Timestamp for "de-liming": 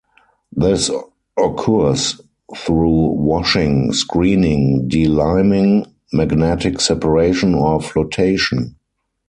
4.87-5.93